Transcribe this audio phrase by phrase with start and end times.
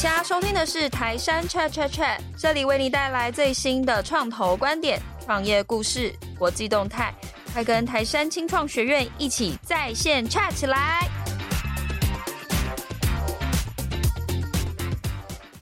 [0.00, 7.14] 现在收听的是台山 Chat Chat Chat，这里为你带来最新的创投观点、创业故事、国际动态，
[7.52, 11.06] 快跟台山青创学院一起在线 chat 起来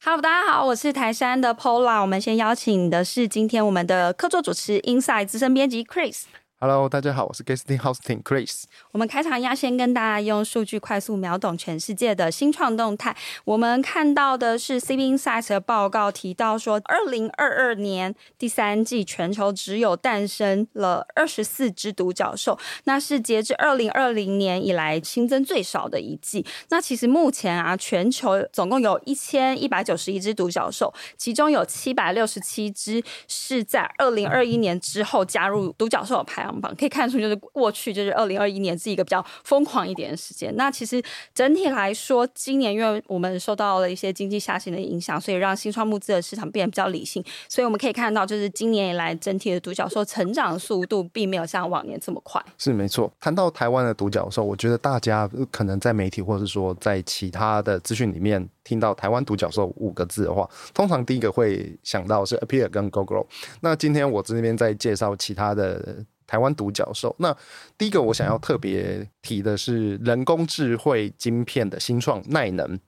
[0.05, 6.21] ！Hello，大家好，我是台山的 Pola，我们先邀请的是今天我们的客座主持 Inside 资深编辑 Chris。
[6.61, 8.65] Hello，大家好，我是 Guesting Hosting Chris。
[8.91, 13.17] 我们开场要先跟大家用数据快速秒懂全世界的新创动态。
[13.45, 26.45] 我们看到的是 CB Insights 的报告提到说，二零二二年第三季全球只有诞生了二十四只独角兽，那是截至二零二零年以来新增最少的一季。
[26.71, 38.79] 那其实目前啊，全球总共有一千一百九十一只独角兽，其中有七百六十七只是在二零二一年之后加入独角兽的排行榜，可以看出就是过去就是二零二一年。
[38.79, 40.55] 是一个比较疯狂一点的时间。
[40.55, 41.03] 那其实
[41.35, 47.21] 整体来说，今年因为我们受到了一些经济下行的影响，所以让新创募资的市场变得比较理性。
[47.49, 52.41] 所以我们可以看到，就是今年以来整体的独角兽成长速度并没有像往年这么快。
[52.57, 53.13] 是没错。
[53.19, 63.27] 谈到台湾的独角兽，我觉得大家可能在媒体或者是说在其他的资讯里面听到台湾独角兽五个字的话，通常第一个会想到是 Appear 跟 Gogoro。
[63.61, 66.05] 那今天我这边在介绍其他的。
[66.29, 67.13] 台湾独角兽。
[67.19, 67.37] 那
[67.77, 72.79] 第一个我想要特别提的是人工智慧晶片的新创耐能。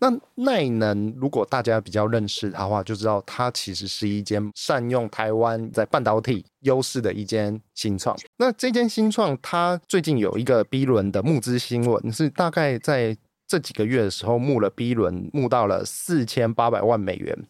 [0.00, 8.14] 那耐能如果大家比较认识它的话，就知道它其实是一间善用台湾在半导体优势的一间新创。
[8.36, 17.46] 那这间新创它最近有一个 B 轮的募资新闻，是大概在这几个月的时候募了 B 轮，募到了四千八百万美元。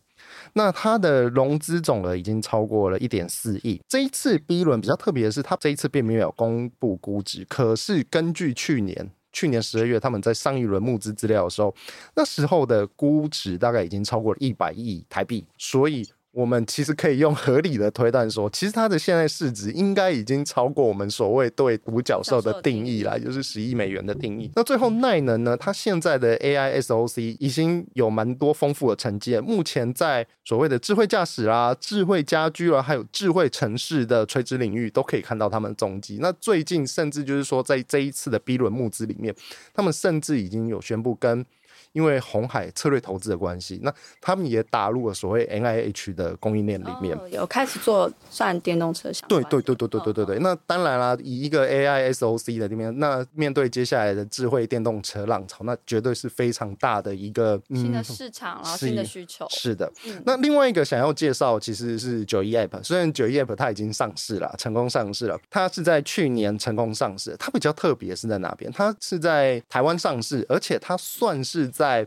[0.55, 3.81] 那它的融资总额已经超过了一点四亿。
[3.89, 11.75] 这一次 B 轮比较特别的是，它这一次并没有公布估值，可是根据去年去年十二月他们在上一轮募资资料的时候，
[12.15, 16.07] 那时候的估值大概已经超过了一百亿台币，所以。
[16.31, 24.51] 我们其实可以用合理的推断说，其实它的现在市值应该已经超过我们所谓对独角兽的定义了，就是十亿美元的定义。
[24.55, 25.57] 那最后耐能呢？
[25.57, 36.19] 它现在的 AI SoC 已经有蛮多丰富的成绩，目前在所谓的智慧驾驶啊、智慧家居啊，还有智慧城市的垂直领域都可以看到他们的踪迹。
[36.21, 39.35] 那最近甚至就是说，在这一次的 B 轮募资里面，
[39.73, 41.45] 他们甚至已经有宣布跟。
[41.93, 49.11] 因为红海策略投资的关系，那他们也打入了所谓 NIH 的供应链里面，哦、有开始做算电动车。
[49.29, 50.39] 对对对对对对对对。
[50.41, 59.47] 那当然啦，以一个 AI SOC 的里面，那面对接下来的智慧电动车浪潮，那绝对是非常大的一个、嗯、新的市场，然后新的需求。
[59.51, 59.91] 是的。
[60.07, 62.83] 嗯、那另外一个想要介绍，其实是九一 App。
[62.83, 67.35] 虽然九一 App 它已经上市了，成功上市了，它是在去年成功上市。
[67.39, 68.71] 它比较特别是在哪边？
[68.73, 72.05] 它是在台湾上市，而且它算是在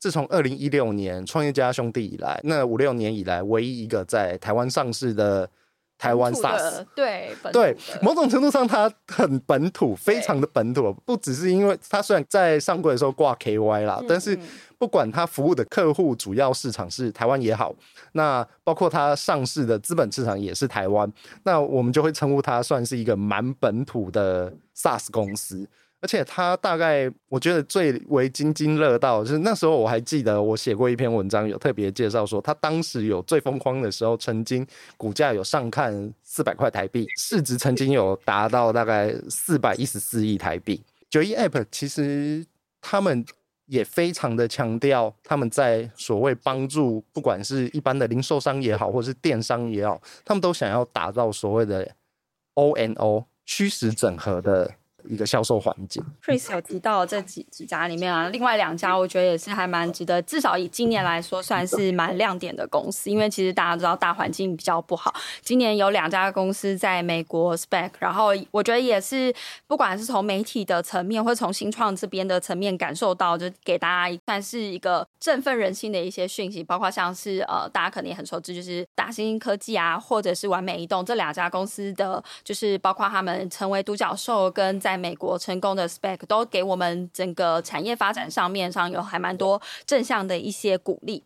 [0.00, 5.48] 自从二零一六年创业家兄弟以来，那五六年以来唯一一个在台湾上市的
[5.96, 14.36] 台湾 SaaS，对对，某种程度上它很本土，非常的本土，不只是因为它虽然在上柜的时候挂 KY 啦，但是
[14.76, 17.72] 不管它服务的客户主要市场是台湾也好，
[18.14, 21.08] 那包括它上市的资本市场也是台湾，
[21.44, 25.64] 那我们就会称呼它算是一个蛮本土的 SaaS 公司。
[26.02, 40.82] 而且他大概，我觉得最为津津乐道，就是那时候我还记得我写过一篇文章，有特别介绍说，他当时有最疯狂的时候，曾经股价有上看四百块台币，市值曾经有达到大概四百一十四亿台币。
[41.08, 42.44] 九一 App 其实
[42.80, 43.24] 他们
[43.66, 51.88] 也非常的强调，他们在所谓帮助，不管是一般的零售商也好，或是电商也好，他们都想要打造所谓的
[52.54, 54.68] O N O 虚实整合的。
[55.08, 63.10] 一个销售环境，Chris 有提到这几几家里面啊，另外两家我觉得也是还蛮值得，至少以今年来说算是蛮亮点的公司。
[63.10, 69.34] 因为其实大家知道大环境比较不好，今年有两家公司在美国 spec，然后我觉得也是
[69.66, 91.24] 不管是从媒体的层面，或者从新创这边的层面感受到，就给大家算是一个振奋人心的一些讯息，包括像是呃大家可能也很熟知，就是大新科技啊，或者是完美移动这两家公司的，就是包括他们成为独角兽跟在在美国成功的 spec 都给我们整个产业发展上面上有还蛮多正向的一些鼓励。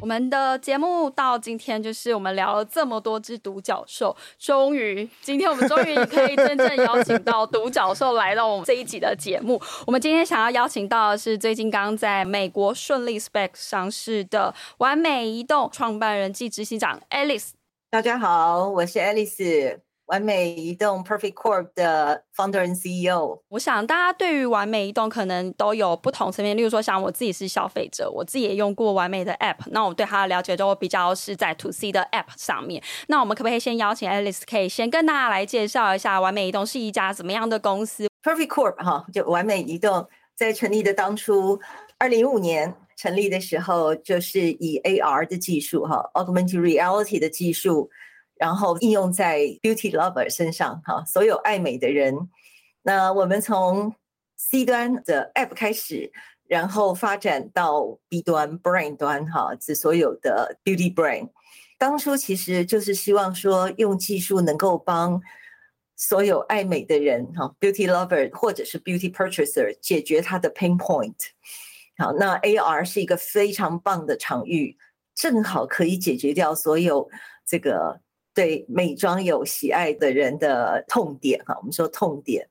[0.00, 9.60] 我们的节目到今天就是我们聊了这么多只独角兽，终于今天我们终于可以真正邀请到独角兽来到我们这一集的节目。
[9.86, 17.50] 我们今天想要邀请到的是最近刚在美国顺利 spec 上市的完美移动创办人暨执行长 Alice。
[17.92, 19.78] 大家好，我是 Alice。
[20.06, 23.42] 完美移动 Perfect Corp 的 founder and CEO。
[23.50, 32.82] 我想大家对于完美移动可能都有不同层面，例如说，像我自己是消费者，我自己也用过完美的 App，那我对它的了解就比较是在 To C 的 App 上面。
[33.08, 41.60] 那我们可不可以先邀请 Alice，可以先跟大家来介绍一下完美移动是一家怎么样的公司？Perfect Corp 哈，就完美移动在成立的当初，
[41.98, 47.90] 二零一五年成立的时候，就是以 AR 的技术哈，Augmented Reality 的技术。
[48.38, 52.28] 然后应用在 beauty lover 身上，哈，所有爱美的人。
[52.82, 53.94] 那我们从
[54.36, 56.10] C 端的 App 开始，
[56.48, 61.28] 然后发展到 B 端 Brain 端，哈，指所有的 beauty Brain。
[61.78, 65.22] 当初其实就是希望说，用技术能够帮
[65.94, 71.14] 所有爱美的人，哈，beauty lover 或者是 beauty purchaser 解决他的 pain point。
[72.02, 74.76] 好，那 AR 是一个非常棒的场域，
[75.14, 77.08] 正好可以解决掉所有
[77.46, 78.00] 这个。
[78.34, 82.48] 对美妆有喜爱的人的痛点哈，我们说痛点。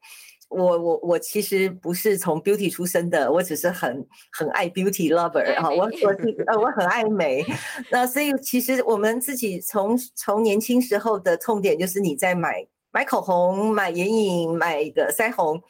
[0.48, 5.72] 我我我其实不是从 beauty 出身的，我只是很很爱 beauty lover 哈。
[5.72, 7.44] 我我是呃我很爱美，
[7.90, 15.64] 那所以其实我们自己从从年轻时候的痛点就是你在买买口红、买眼影、买个腮红，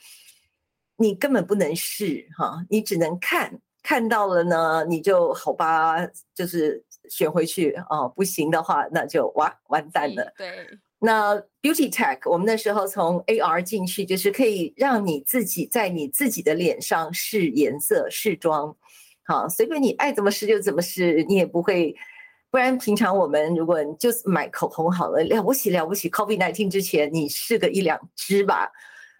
[0.97, 5.97] 你根本不能试哈，你只能看，看到了呢，你就好吧，
[6.33, 6.83] 就是。
[7.09, 10.31] 选回去哦，不行的话，那就完完蛋了。
[10.37, 10.47] 对，
[10.99, 18.73] 那 Beauty Tech，我们那时候从 AR 进去，就是可以让你自己在你自己的脸上试颜色、试妆，
[19.25, 21.93] 好，随便你爱怎么试就怎么试，你也不会。
[22.49, 28.71] 不然平常我们如果你就是买口红好了，了不起了不起，COVID-19 之前你试个一两支吧，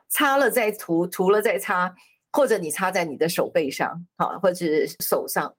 [0.07, 1.93] 擦了再涂，涂了再擦，
[2.31, 5.53] 或者你擦在你的手背上，好，或者是手上。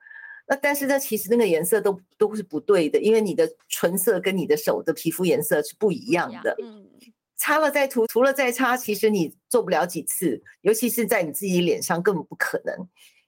[0.49, 6.57] 那但是呢，其实那个颜色都都是不对的，因为你的唇色跟你的手的皮肤颜色是不一样的。
[6.63, 6.85] 嗯，
[7.37, 12.75] 擦了再涂，涂了再擦，其实你做不了几次，尤其是在你自己脸上根本不可能。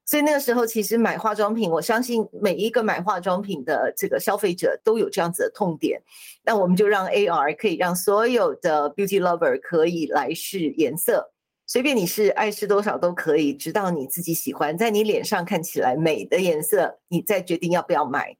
[0.06, 6.02] 所以那个时候，其实买化妆品，我相信每一个买化妆品的这个消费者都有这样子的痛点。
[6.44, 11.32] 那我们就让 AR 可以让所有的 beauty lover 可以来试颜色。
[11.66, 18.36] 随便你是爱吃多少都可以，直到你自己喜欢，在你脸上看起来美的颜色，你再决定要不要买。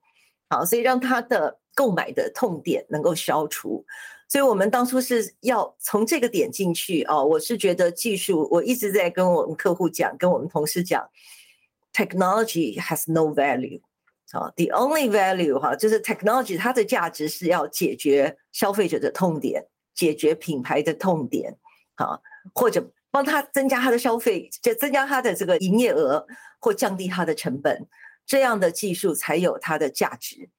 [0.51, 3.85] 好，所以让他的购买的痛点能够消除。
[4.29, 7.25] 所以我们当初是要从这个点进去哦。
[7.25, 11.09] 我是觉得技术，我一直在跟我们客户讲，跟我们同事讲
[11.95, 13.81] ，technology has no value。
[14.33, 21.57] 啊，the only value 哈，就是 technology 它的价值是要解决消费者的痛点，解决品牌的痛点，
[21.95, 22.21] 啊，
[22.55, 22.93] 或者。
[23.15, 26.27] 帮他增加他的消费，就增加他的这个营业额，
[26.59, 27.87] 或降低他的成本，
[28.27, 30.51] 这样的技术才有它的价值。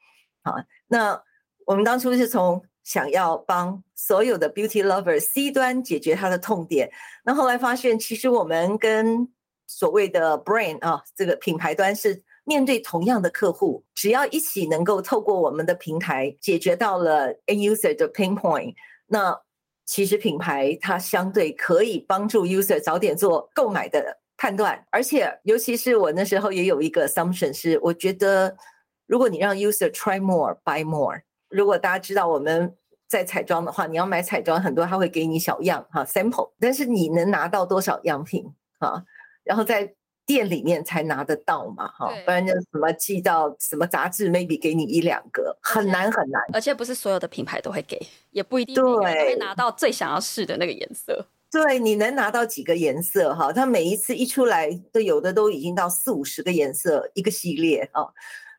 [0.42, 0.56] 好，
[0.88, 1.22] 那
[1.66, 6.90] 我们当初是从想要帮所有的 beauty lover C 端解决他的痛点，
[7.26, 9.28] 那后来发现，其实我们跟
[9.68, 18.76] 所谓的 brand 啊，这个品牌端是面对同样的客户，只要一起能够透过我们的平台解决到了 A user 的 pain point，
[19.08, 19.42] 那。
[19.86, 28.58] 其实品牌它相对可以帮助 user 早点做购买的判断，而且尤其是我那时候也有一个 assumption 是，我觉得
[29.06, 32.76] 如果你让 user try more buy more，如果大家知道我们
[33.08, 38.44] 在彩妆的话，你要买彩妆很多他会给你小样哈 sample，但是你能拿到多少样品
[38.80, 39.04] 啊？
[39.44, 39.94] 然后在
[40.26, 46.42] 店里面才拿得到嘛，哈，不然就什么寄到什么杂志，maybe 给你一两个，很难很难。
[46.52, 48.00] 而且不是所有的品牌都会给，
[48.32, 51.28] 也不一定都会拿到最想要试的那个颜色。
[51.52, 53.54] 对，你能拿到几个颜色哈？
[53.54, 58.08] 它每一次一出来，都有的都已经到四五十个颜色一个系列啊。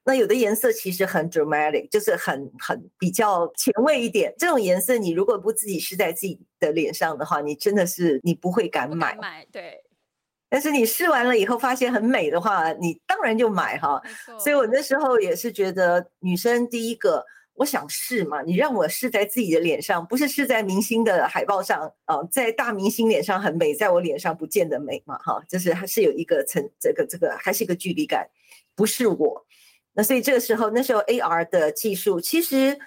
[0.05, 4.33] 那有的颜色其实很 dramatic，就是很很比较前卫一点。
[4.39, 9.17] 这种颜色你如果不自己试在自己的脸上的话，你真的是你不会敢买。
[9.17, 9.83] 买对。
[10.49, 14.01] 但是你试完了以后发现很美的话，你当然就买哈。
[14.39, 17.25] 所以我那时候也是觉得，女生第一个
[17.55, 25.43] 我想试嘛，你让我试在自己的脸上，不是试在明星的海报上啊，在大明星脸上很美，在我脸上不见得美嘛哈。
[25.49, 28.29] 就是还是有一个层，这个这个还是一个距离感，
[28.77, 29.47] 不是我。
[29.95, 32.79] 那所以这个时候，那时候 AR 的技术其实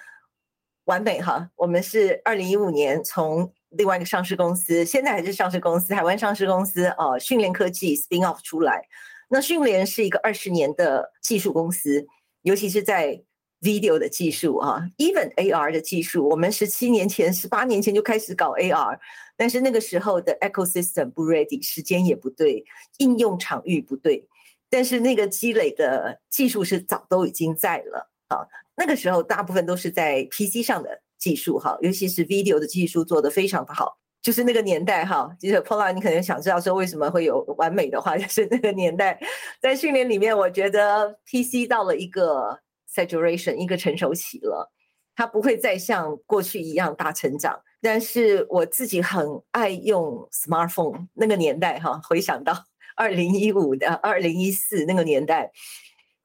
[0.84, 1.50] 完美哈。
[1.56, 3.52] 我们是二零一五年从。
[3.70, 8.82] 另外一个上市公司，现在还是上市公司，台湾上市公司哦，讯连科技 spin off 出来。
[9.28, 12.06] 那讯连是一个二十年的技术公司，
[12.42, 13.22] 尤其是在
[13.60, 18.98] video 的技术啊，even AR 的技术，我们十七年前、十八年前就开始搞 AR，
[19.36, 22.64] 但是那个时候的 ecosystem 不 ready，时间也不对，
[22.98, 24.26] 应用场域不对，
[24.68, 28.46] 但是那个积累的技术是早都已经在了啊。
[28.76, 30.99] 那个时候大部分都是在 PC 上的。
[31.20, 33.98] 技术哈，尤其是 video 的技术做得非常的好。
[34.22, 39.18] 就是那个年代哈，就是 Paula，你可能想知道说为什么会有完美的话，就是那个年代
[39.62, 42.60] 在训练里面，我觉得 PC 到了一个
[42.94, 44.70] saturation，一个成熟期了，
[45.16, 47.62] 它不会再像过去一样大成长。
[47.80, 55.50] 但是我自己很爱用 smartphone 那个年代哈，回想到 二零一五的二零一四那个年代，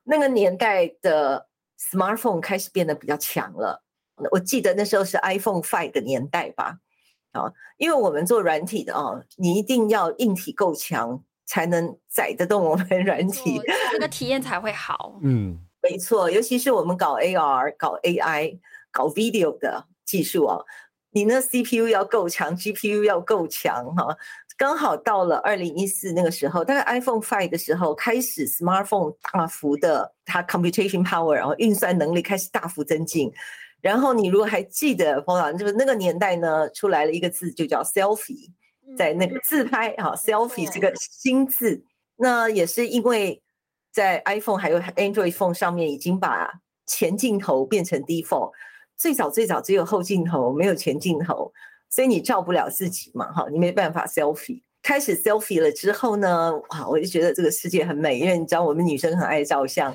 [0.04, 1.48] 那个年代的
[1.80, 3.85] smartphone 开始变得比较强了。
[4.32, 6.78] 我记得那时候是 iPhone Five 的年代吧。
[7.32, 13.60] 啊，因为我们做软体的哦，你一定要硬体够强，才能载得动我们软体，
[13.92, 15.20] 那个体验才会好。
[15.22, 18.58] 嗯，没错，尤其是我们搞 AR、搞 AI、
[18.90, 20.58] 搞 video 的技术啊，
[21.12, 24.16] 你那 CPU 要够强，GPU 要够强哈。
[24.58, 33.30] 刚好到了二零一四那个时候，大概 iPhone Five 的时候，开始 Smartphone 大幅的它 computation power，然后运算能力开始大幅增进。
[33.86, 38.50] 然后你如果还记得，冯导，就是那个年代呢，出来了一个字，就叫 selfie，
[38.98, 41.84] 在那个自拍哈，selfie 这个新字，
[42.16, 43.44] 那也是因为
[43.92, 46.52] 在 iPhone 还有 Android phone 上面已经把
[46.88, 48.54] 前镜头变成 default，
[48.98, 51.54] 最早最早只有后镜头，没有前镜头，
[51.88, 54.64] 所以你照不了自己嘛，哈，你没办法 selfie。
[54.86, 59.92] 开始 selfie 了之后呢，哇，我就觉得这个世界很美，因为你知道我们女生很爱照相，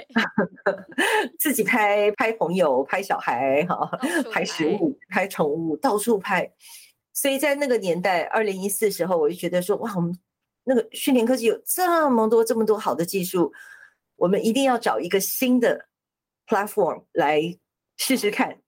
[1.38, 3.86] 自己拍拍朋友、拍小孩、哈，
[4.32, 6.50] 拍食物、拍宠物，到处拍。
[7.12, 10.18] 所以在那个年代，二零一四时候，我就觉得说，哇，我们
[10.64, 13.52] 那个训练科技有这么多、这么多好的技术，
[14.16, 15.88] 我们一定要找一个新的
[16.48, 17.58] platform 来
[17.98, 18.58] 试试看，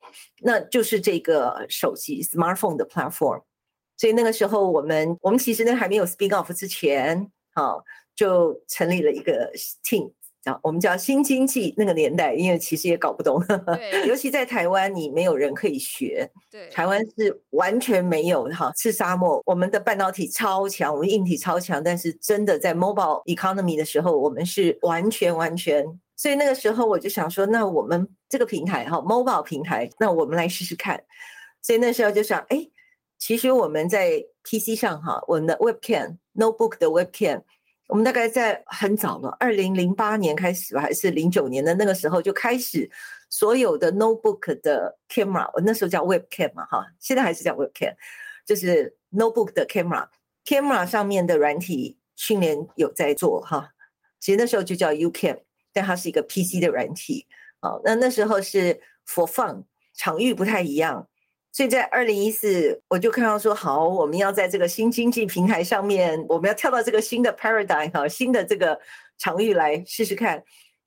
[0.42, 3.44] 那就是这个手机 smartphone 的 platform。
[3.96, 7.74] 所以那个时候，我们我们其实呢还没有 speak off 之前，啊，
[8.16, 9.50] 就成立了一个
[9.84, 10.10] team，
[10.42, 11.72] 叫我们叫新经济。
[11.76, 16.28] 那个年代，因为其实也搞不懂，对尤其在台湾，你没有人可以学。
[16.50, 19.40] 对，台湾是完全没有哈，是沙漠。
[19.46, 25.84] 我们的半导体超强，我们硬体超强，但是真的在 mobile economy 的时候，我们是完全完全。
[26.16, 31.00] 所以那个时候我就想说，那我们这个平台哈，mobile 平台，那我们来试试看。
[31.62, 32.68] 所以那时候就想，哎。
[33.18, 37.42] 其实我们在 PC 上哈，我们的 Webcam Notebook 的 Webcam，
[37.88, 42.90] 我们大概在很早了，二零零八年开始吧，还是零九年的那个时候就开始，
[43.30, 47.94] 所有的 Notebook 的 camera，我那时候叫 Webcam 嘛哈，现在还是叫 Webcam，
[48.44, 53.71] 就是 Notebook 的 camera，camera 上面的软体训练有在做哈，
[54.21, 55.40] 其实那时候就叫 U-Cam，
[55.73, 57.26] 但它是一个 PC 的软体，
[57.61, 61.09] 好，那那时候是 For Fun，场域不太一样。
[61.54, 68.80] 所以在二零一四，我就看到说，好，我们要在这个新经济平台上面，我们要跳到这个新的 paradigm 哈，新的这个
[69.18, 70.42] 场域来试试看。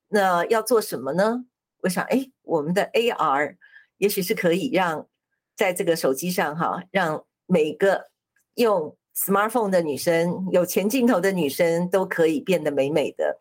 [0.10, 1.46] 那要做什么呢？
[1.84, 3.56] 我想，哎，我们的 AR
[3.98, 5.08] 也许是可以让
[5.56, 8.10] 在这个手机上哈，让每个
[8.56, 13.40] 用 smartphone 的女生，有前镜头的女生都可以变得美美的。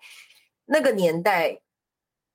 [0.67, 1.61] 那个年代，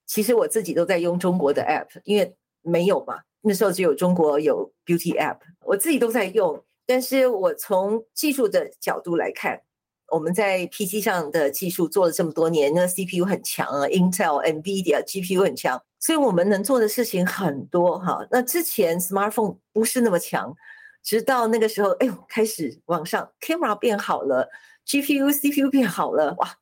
[0.05, 3.21] 其实我自己都在用中国的 app，因为没有嘛。
[3.41, 6.63] 那时候只有中国有 Beauty App，我自己都在用。
[6.85, 9.61] 但是我从技术的角度来看，
[10.09, 18.27] 我们在 PC 上的技术做了这么多年，那 CPU 很强啊，Intel、NVIDIA GPU 很强，所以我们能做的事情很多哈。
[18.29, 20.53] 那之前 Smartphone 不是那么强，
[21.01, 24.49] 直到那个时候，哎呦，开始往上，Camera 变好了
[24.85, 26.55] ，GPU、CPU 变好了，哇，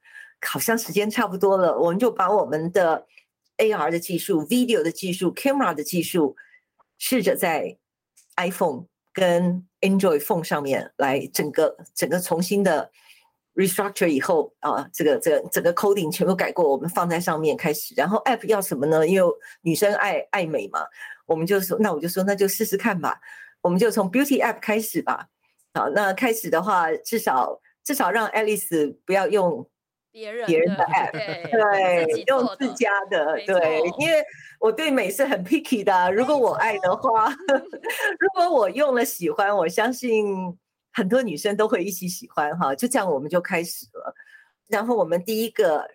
[0.45, 3.07] 好像时间差不多了，我们就把我们的
[3.57, 6.35] AR 的技术、Video 的技术、Camera 的技术。
[6.99, 7.75] 试着在
[8.35, 12.91] iPhone 跟 Android phone 上面来整个整个重新的
[13.55, 17.95] restructure 以后啊，这个这个整个 coding 全部改过，我们放在上面开始。
[17.97, 19.07] 然后 App 要什么呢？
[19.07, 20.85] 因为女生爱爱美嘛，
[21.25, 23.19] 我们就说，那我就说那就试试看吧。
[23.61, 25.27] 我们就从 Beauty App 开始吧。
[25.73, 29.67] 好，那开始的话，至少至少让 Alice 不要用。
[30.19, 34.21] 别人别人的 app，对，用自家的，对，因为
[34.59, 36.11] 我对美是很 picky 的。
[36.11, 37.33] 如果我爱的话，
[38.19, 40.35] 如果我用了喜欢，我相信
[40.91, 42.75] 很多女生都会一起喜欢哈。
[42.75, 44.13] 就这样，我们就开始了。
[44.67, 45.89] 然后我们第一个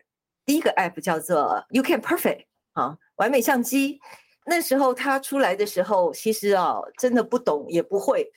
[0.47, 4.01] 第一个 app 叫做 You Can Perfect 啊，完美相机。
[4.47, 8.33] 那时候它出来的时候，其实啊，真的不懂也不会，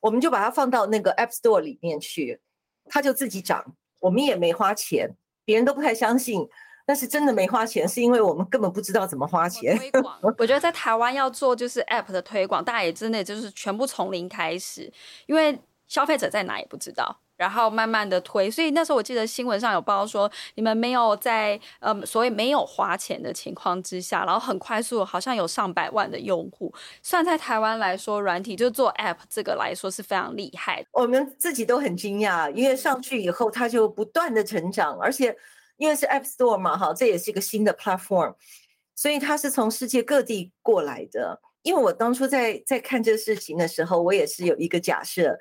[0.00, 2.40] 我们就把它放到那个 App Store 里面去，
[2.84, 3.74] 它就自己长。
[4.00, 6.46] 我们也没花钱，别人都不太相信，
[6.86, 9.76] 但是真的没花钱，是因为我们根本不知道怎么花钱。
[9.78, 14.92] 推广，我觉得在台湾要做就是 App 的推广，大家也真的就是全部从零开始，
[15.26, 26.72] 因为消费者在哪也不知道，然后慢慢的推，所以那时候我记得新闻上有报道说，你们没有在呃所谓没有花钱的情况之下，然后很快速，好像有上百万的用户，
[27.02, 30.86] 算在台湾来说，软体就做 App 这个来说是非常厉害。
[30.92, 35.36] 我们自己都很惊讶，因为上去以后它就不断的成长，而且
[35.76, 38.34] 因为是 App Store 嘛，哈，这也是一个新的 platform，
[38.94, 41.40] 所以它是从世界各地过来的。
[41.62, 45.36] 因为我当初在在看这个事情的时候，我也是有一个假设。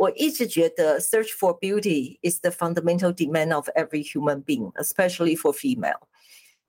[0.00, 6.00] 我一直觉得，search for beauty is the fundamental demand of every human being, especially for female。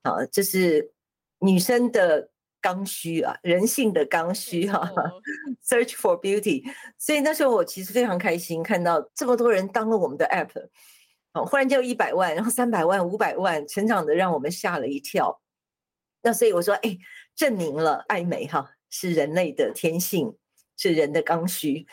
[0.02, 0.92] 啊，这是
[1.40, 4.92] 女生的刚需啊，人性的刚需哈、啊。
[5.64, 10.68] Search for beauty，所以那时候我其实非常开心，看到这么多人当了我们的 app，
[11.32, 15.42] 啊，忽然就一百万，然后三百万、五百万，成长的让我们吓了一跳。
[16.22, 16.98] 那所以我说，哎，
[17.34, 20.36] 证明了爱美哈、啊、是人类的天性，
[20.76, 21.88] 是人的刚需。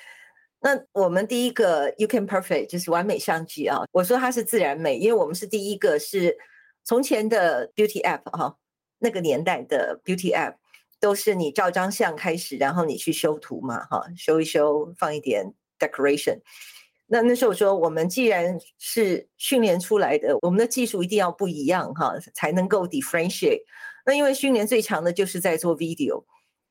[0.61, 6.37] 那我们第一个 You Can Perfect 就是完美相机啊，我说它是自然美，因为我们是第一个是
[6.85, 8.57] 从前的 Beauty App 哈，
[8.99, 10.57] 那个年代的 Beauty App
[10.99, 16.41] 都是你照张相开始，然后你去修图嘛哈，修一修放一点 Decoration。
[17.07, 23.62] 那那时候我说，我们既然是训练出来的，我们的技术一定要不一样哈，才能够 differentiate。
[24.05, 26.25] 那因为训练最强的就是在做 video。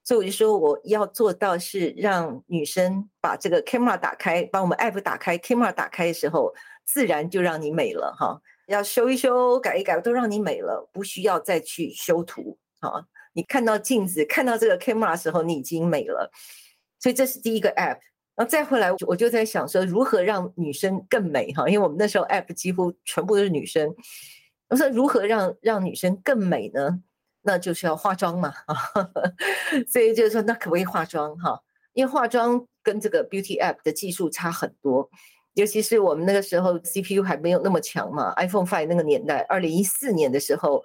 [0.07, 6.53] 所以我就说，我要做到是让女生把这个 camera 打开，把我们 app 打开，camera 打开的时候，
[6.85, 8.39] 自然就让你美了哈。
[8.67, 13.03] 要修一修、改一改，都让你美了，不需要再去修图啊。
[13.33, 16.31] 你看到镜子、看到这个 camera 的时候，你已经美了。
[16.99, 17.97] 所以这是第一个 app。
[18.37, 21.67] 然后再回来，我就在想说，如何让女生更美哈？
[21.67, 23.93] 因为我们那时候 app 几乎全部都是女生。
[24.69, 27.01] 我说如何让让女生更美呢？
[27.48, 28.54] 那就是要化妆嘛，
[29.88, 31.60] 所以就是说，那可不可以化妆哈？
[31.94, 35.10] 因为化妆跟这个 beauty app 的技术差很多，
[35.54, 40.84] 尤其是我们那个时候 CPU 还没有那么强嘛，iPhone Five 那个年代，二零一四年的时候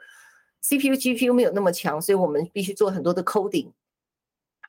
[0.62, 3.72] ，CPU GPU 没有那么强，所以我们必须做很多的 coding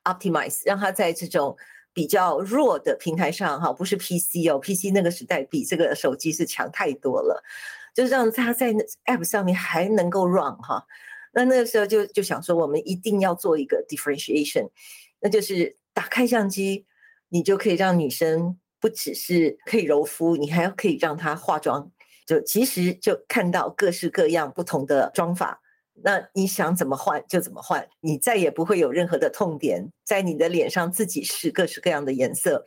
[0.02, 1.56] optimize，让它在这种
[1.92, 7.42] 比较弱的平台上哈，不是 PC 哦，PC 那个时代比这个手机是强太多了，
[7.94, 8.74] 就是让它在
[9.06, 10.84] app 上面还能够 run 哈。
[11.34, 14.70] 那那个时候就就想说，我们一定要做一个 differentiation，
[15.20, 16.86] 那就是打开相机，
[17.28, 21.90] 你就可以让女生不只是可以柔肤，你还要可以让她化妆，
[22.26, 25.60] 就其实就看到各式各样不同的妆法。
[26.02, 32.64] 那你想怎么换就怎么换，你再也不会有任何的痛点，在你的脸上自己试各式各样的颜色。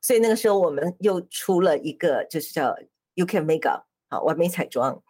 [0.00, 2.74] 所以那个时候我们又出了一个，就是叫
[3.16, 5.02] YouCam Makeup，好，完美彩妆。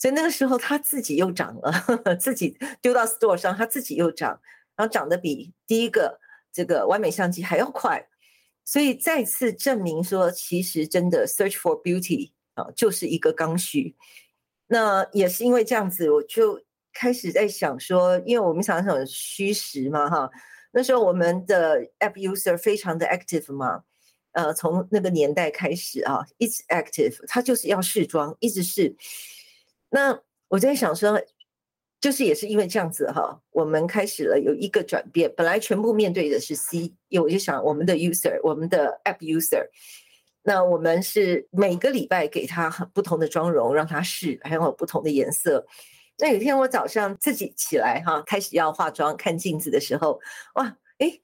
[0.00, 1.70] 所以那个时候他自己又涨了，
[2.18, 4.40] 自己丢到 store 上，他自己又涨，
[4.74, 6.18] 然后涨得比第一个
[6.50, 8.08] 这个完美相机还要快，
[8.64, 13.94] 所以再次证明说，其实真的 search for beauty 啊，就是一个刚需。
[14.68, 16.62] 那也是因为这样子，我就
[16.94, 20.30] 开始在想说，因为我们想想虚实嘛，哈，
[20.72, 23.82] 那时候我们的 app user 非常的 active 嘛，
[24.32, 28.96] 呃，从那个年代开始啊，一直 active，他就是要试妆，一直试。
[29.90, 31.20] 那我在想说，
[32.00, 35.32] 就是也是因为这样子哈，我们开始了有一个转变。
[35.36, 39.66] 本来全部面对的是 C，因为我就想我们的 user，我们的 app user，
[40.42, 45.66] 那我们是每个礼拜给他很不同的妆容让他试，还有不同的颜色。
[46.18, 50.20] 那有一天我早上自己起来哈，开始要化妆，看镜子的时候，
[50.54, 51.20] 哇，诶。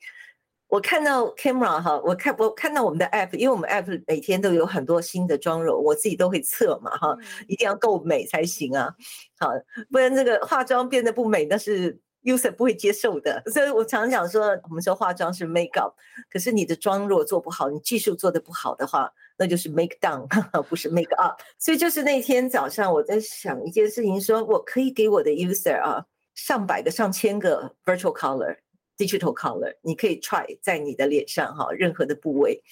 [0.69, 8.93] 我看到 camera 哈，我看我看到我们的 app，因为我们 app 每天都有很多新的妆容，我自己都会测嘛哈，一定要够美才行啊，
[9.39, 9.49] 好，
[9.93, 13.41] 不然这个化妆变得不美，那是 user 不会接受的。
[13.47, 15.95] 所以我常常讲说，我们说化妆是 make up，
[16.29, 20.27] 可是你的妆如果做不好，你技术做得不好的话，那就是 make down，
[20.69, 21.41] 不是 make up。
[21.59, 28.57] 所以就是那天早上我在想一件事情，说我可以给我的 user 啊上百个、上千个 virtual color。
[28.99, 32.63] Digital color，你可以 try 在你的脸上哈，任何的部位。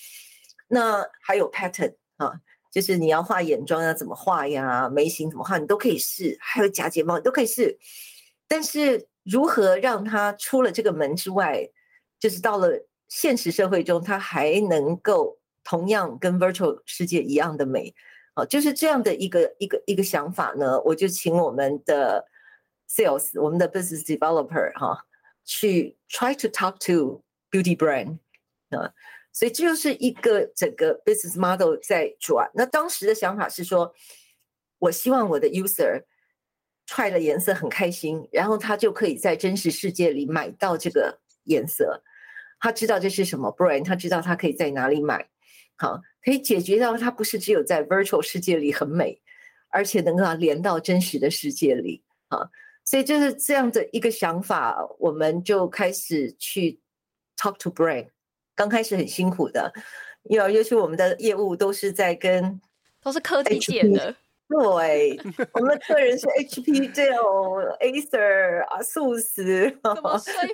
[0.68, 2.40] 那还有 pattern 啊，
[2.72, 6.34] 就是你要画眼妆要怎么画呀，眉形怎么画，你都可以试。
[6.40, 7.78] 还有假睫毛，你都可以试。
[8.48, 11.68] 但是如何让它出了这个门之外，
[12.18, 17.94] 就是到了现实社会中，它还能够同样跟 virtual 世界一样的美
[18.32, 20.80] 啊，就是这样的一个一个一个想法呢。
[20.80, 22.24] 我就请我们的
[22.88, 25.04] sales，我们的 business developer 哈。
[25.44, 28.18] 去 try to talk to beauty brand
[28.70, 28.92] 啊，
[29.32, 32.50] 所以这就是一个整个 business model 在转。
[32.54, 33.94] 那当时的想法是说，
[34.78, 36.02] 我希望我的 user
[36.86, 42.02] try 了颜色很开心，然后他就可以在真实世界里买到这个颜色，
[42.58, 45.28] 他知道这是什么 brand，他知道他可以在哪里买。
[45.76, 49.20] 好，可以解决到他不是只有在 virtual 世界里很美，
[49.70, 52.50] 而且能够连到真实的世界里啊。
[52.84, 56.80] 所以就是这样的一个想法，我们就开始去
[57.36, 58.08] talk to brain。
[58.54, 59.72] 刚开始很辛苦的，
[60.24, 62.60] 因为尤其我们的业务都是在跟
[63.02, 64.14] 都是科技界的。
[64.46, 65.18] 对，
[65.52, 69.74] 我们客人是 HP、Dell、Acer、ASUS、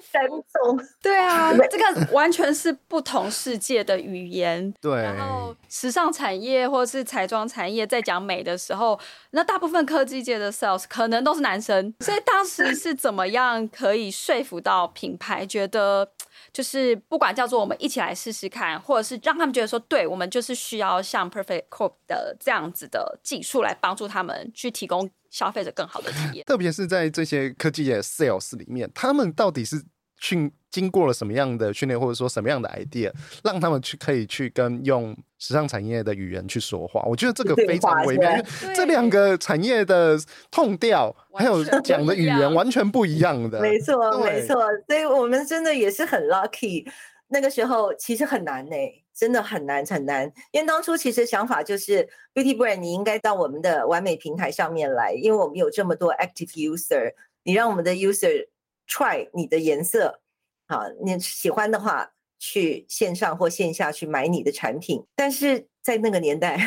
[0.00, 0.81] 三众。
[1.03, 4.72] 对啊，这个完全是不同世界的语言。
[4.81, 5.03] 对。
[5.03, 8.98] 然后时尚产业或是彩妆产业在讲美的时候，
[9.33, 11.92] 那大部分科技界的 sales 可能都是男生。
[12.00, 16.09] 所以当时是怎么样可以说服到品牌，觉得？
[16.53, 26.44] 就是不管叫做我们一起来试试看，或者是让他们觉得说，对，我们就是需要像 Perfect Corp 的这样子的技术来帮助他们去提供消费者更好的体验。
[26.48, 29.82] 特别是在这些科技的 sales 里面，他们到底是
[30.18, 33.10] 训经过了什么样的训练，或者说什么样的 idea，
[33.42, 37.02] 让他们去可以去跟用时尚产业的语言去说话？
[37.06, 40.18] 我觉得这个非常微妙，因为这两个产业的
[40.50, 43.60] 痛调还有讲的语言完全不一样的。
[43.60, 46.86] 没错，没错，所以我们真的也是很 lucky。
[47.32, 50.33] 那个时候其实很难呢、欸，真的很难很难。
[50.50, 57.12] 因为当初其实想法就是 Beauty Brand，你应该到我们的完美平台上面来，因为我们有这么多 active user，
[57.44, 58.48] 你让我们的 user
[58.88, 60.22] try 你的颜色，
[60.66, 65.04] 好，你喜欢的话去线上或线下去买你的产品。
[65.14, 66.59] 但是在那个年代，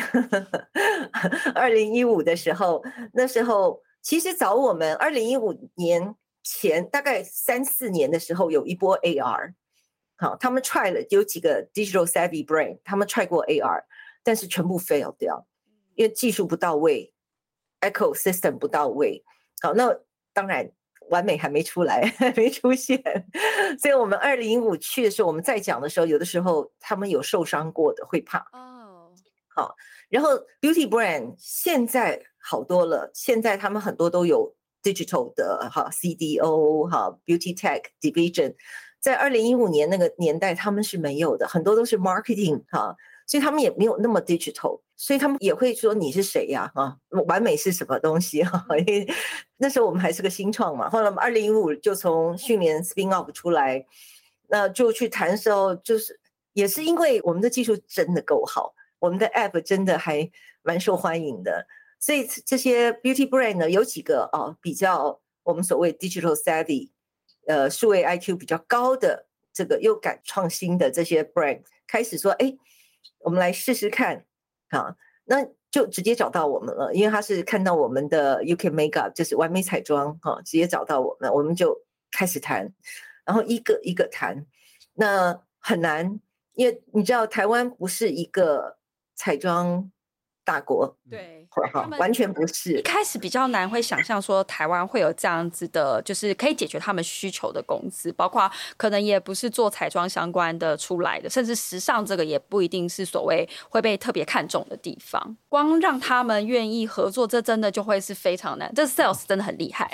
[1.56, 6.14] 二零一五的时候，那时候其实早我们二零一五年
[6.44, 9.54] 前大概三四年的时候，有一波 AR。
[10.16, 13.82] 好，他们 try 了有几个 digital savvy brand，他们 try 过 AR，
[14.22, 15.46] 但是全部 fail 掉，
[15.96, 17.12] 因为技术不到位
[17.80, 19.24] ，echo system 不到位。
[19.60, 19.98] 好，那
[20.32, 20.70] 当然
[21.10, 23.02] 完美还没出来， 还没出现。
[23.80, 28.38] 所以我们二零一五去的时候，我们在讲的时候，有的时候他们有受伤过的，会怕。
[28.52, 29.12] 哦，
[29.48, 29.74] 好，
[30.08, 38.54] 然后 beauty brand 现在好多了，现在他们很多都有 digital 的哈 CDO 哈 beauty tech division。
[39.04, 46.72] 在二零一五年那个年代，他们是没有的，很多都是 marketing 哈，所以他们也没有那么 digital，所以他们也会说你是谁呀？
[46.74, 48.64] 啊，完美是什么东西哈？
[48.80, 49.06] 因为
[49.58, 53.84] 那时候我们还是个新创嘛，后来我们二零一五就从训练 spin off 出来，
[54.48, 56.18] 那就去谈的时候，就是
[56.54, 60.30] 也是因为我们的技术真的够好，我们的 app 真的还
[60.62, 61.66] 蛮受欢迎的，
[62.00, 66.93] 所以这些 beauty brand 呢，有几个啊比较我们所谓 digital savvy。
[67.46, 72.56] 呃，数位 IQ 比较高的这个又敢创新的这些 brand 开始说，哎，
[73.18, 74.24] 我们来试试看，
[74.68, 81.76] 啊，那就直接找到我们了，因为他是看到我们的 UK Makeup 就是完美彩妆，哈、直接找到我们，我们就
[82.10, 82.72] 开始谈，
[83.24, 84.46] 然后一个一个谈，
[84.94, 86.20] 那很难，
[86.54, 88.78] 因为你知道台湾不是一个
[89.14, 89.90] 彩妆。
[90.44, 91.46] 大国对，
[91.98, 92.78] 完全不是。
[92.78, 105.36] 一开始比较难会想象说台湾会有这样子的，就是可以解决他们需求的公司，包括可能也不是做彩妆相关的出来的，甚至时尚这个也不一定是所谓会被特别看重的地方。
[105.48, 108.70] 光让他们愿意合作，这真的就会是非常难。
[108.74, 109.90] 这 sales 真的很厉害，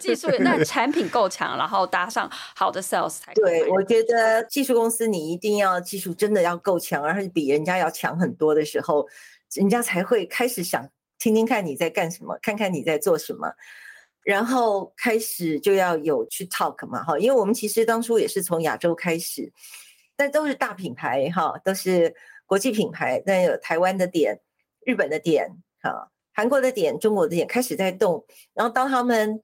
[0.00, 3.68] 技术也那产品够强，然后搭上好的 sales 才对。
[3.68, 9.06] 我觉得技术公司你一定要技术真的要够强，而且比人家要强很多的时候。
[9.54, 13.54] 人家才会开始想听听看你在干什么，看看你在做什么，
[14.22, 19.52] 然后开始就要有去 talk 嘛，哈，因为我们其实当初也是从亚洲开始，
[20.16, 24.40] 但都是大品牌哈，都是国际品牌，但有台湾的点、
[24.84, 25.48] 日本的点、
[25.80, 29.42] 哈、韩国的点、中国的点开始在动，然后当他们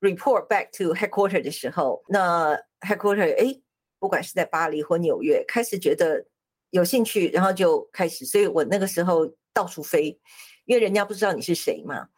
[0.00, 3.60] report back to headquarter 的时候，那 headquarter 哎，
[3.98, 6.26] 不管是在巴黎或纽约，开始觉得。
[6.70, 8.24] 有兴趣，然后就开始。
[8.24, 10.18] 所以我那个时候到处飞，
[10.64, 12.08] 因为人家不知道你是谁嘛。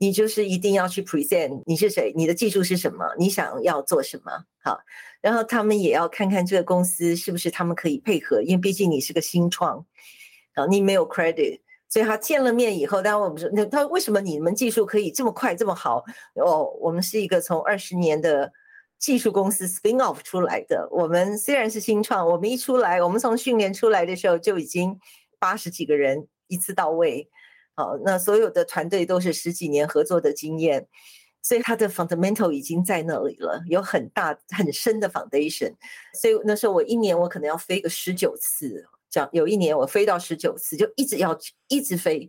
[0.00, 4.30] 你就是一定要去 present 你是谁，你的技术是什么，你想要做什么。
[4.62, 4.78] 好，
[5.20, 9.84] 然后他们也要看看这个公司是不是他们可以配合，因为毕竟你是个新创，
[10.54, 11.58] 啊，你没有 credit。
[11.88, 16.04] 所以他见了面以后，当然我们说，那他为什么你们技术可以这么快这么好？
[16.34, 18.52] 哦，我们是一个从二十年的。
[18.98, 24.98] 技术公司 spin off 出来的，我们虽然是新创，我们一出来，我们从训练出来的时候就已经
[25.38, 27.30] 八十几个人一次到位，
[27.76, 30.88] 好，那所有的团队都是十几年合作的经验，
[31.42, 35.74] 所以它的 fundamental 已经在那里了，有很大很深的 foundation，
[36.20, 42.28] 所以那时候我一年我可能要飞个十九次，讲有一年我飞到十九次，就一直要一直飞，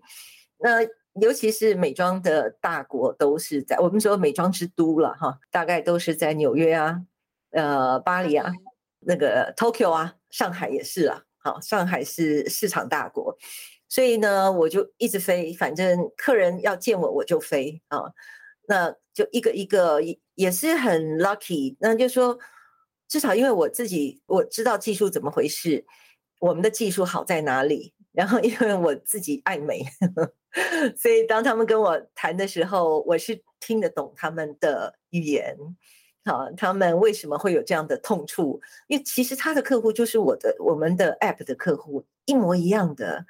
[0.60, 0.88] 那。
[1.22, 7.02] 尤其是美妆的大国，都是在我们说美妆之都了哈，大概都是在纽约啊、
[7.52, 8.52] 呃巴黎啊、
[9.00, 13.38] 那个 Tokyo 啊、上海也是啊，好，上海是市场大国，
[13.88, 18.14] 所以呢，我就一直飞，反正客人要见我，我就飞啊。
[18.68, 20.00] 那就一个一个
[20.36, 22.38] 也是很 lucky，那就说
[23.08, 25.84] 至少因为我自己我知道技术怎么回事，
[26.40, 29.84] 我们的技术好在哪里，然后因为我自己爱美，
[30.98, 35.56] 所以当他们跟我谈的时候，我是听得懂他们的语言。
[36.26, 38.60] 好，他们为什么会有这样的痛处？
[38.88, 43.26] 因为其实他的客户就是我的我们的 app 的客户，一模一样的，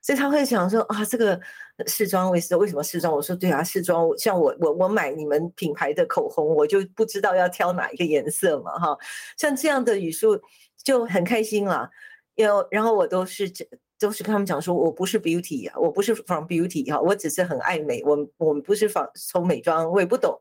[0.00, 1.38] 所以他会想说啊，这个
[1.86, 3.12] 试妆为什为什么试妆？
[3.12, 8.96] 我说对啊，试妆像我我我买你们品牌的口红，我就不知道要挑哪一个颜色嘛，哈，
[9.36, 10.40] 像这样的语速
[10.82, 11.90] 就很开心了。
[12.36, 13.52] 有，然后我都是
[13.98, 20.40] 都是跟他们讲说，我不是 beauty 啊，我不是 from beauty 哈，我只是很爱美，我我们不是仿从美妆，我也不懂。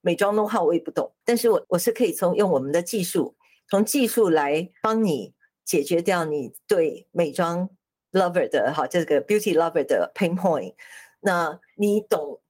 [0.00, 3.36] 美妆弄好我也不懂，但是我我是可以从用我们的技术，
[3.68, 7.68] 从技术来帮你解决掉你对美妆
[8.12, 10.74] lover 的哈这个 beauty lover 的 pain point。
[11.20, 12.40] 那你懂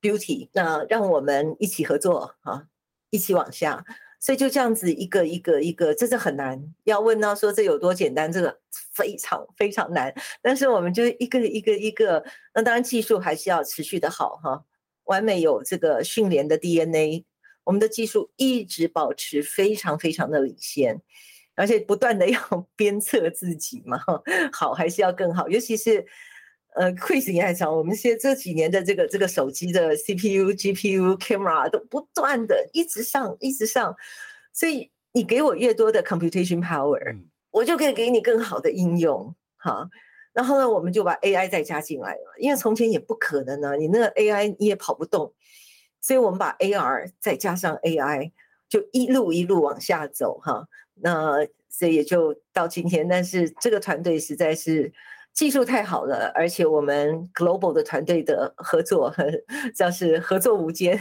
[0.00, 2.68] beauty，那让我们一起合作啊，
[3.10, 3.84] 一起往下。
[4.22, 6.62] 所以就这样子一个一个一个，这是很难。
[6.84, 8.56] 要问到说这有多简单，这个
[8.94, 10.14] 非常非常难。
[10.40, 14.64] 但是我们就一个一个一个，那当然技术还是要持续的好哈。
[15.06, 17.24] 完美有这个训练的 DNA，
[17.64, 21.02] 我们的技术一直保持非常非常的领先，
[21.56, 23.98] 而且不断的 要鞭策自己嘛，
[24.52, 25.48] 好还是要更好。
[25.48, 26.06] 尤其是
[26.74, 33.94] 呃，Chris 你还讲，我们现在这几年的这个这个手机的 CPU、GPU、camera 都不断的一直上，一直上，
[34.52, 37.18] 所以你给我越多的 computation power，
[37.50, 39.88] 我就可以给你更好的应用，哈。
[40.32, 45.34] 然后呢，我们就把 AI 再加进来了，因为从前也不可能呢、啊，你那个 AI 你也跑不动，
[46.00, 48.32] 所以我们把 AR 再加上 AI，
[48.66, 50.66] 就一路一路往下走哈。
[50.94, 54.90] 那所以也就到今天，但是这个团队实在是
[55.34, 59.26] 技术太好了，而且我们 Global 的团队的合作很
[59.74, 60.98] 像是合作无间。